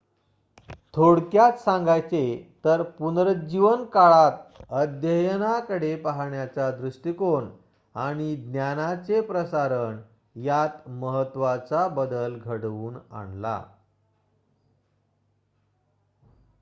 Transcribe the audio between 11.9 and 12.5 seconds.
बदल